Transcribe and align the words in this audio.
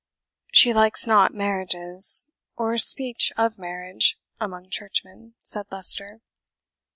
"She 0.51 0.73
likes 0.73 1.05
not 1.05 1.31
marriages, 1.31 2.25
or 2.57 2.75
speech 2.79 3.31
of 3.37 3.59
marriage, 3.59 4.17
among 4.39 4.71
churchmen," 4.71 5.35
said 5.41 5.67
Leicester. 5.71 6.21